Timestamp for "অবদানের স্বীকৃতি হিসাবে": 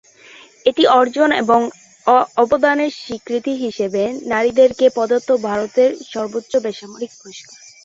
2.43-4.01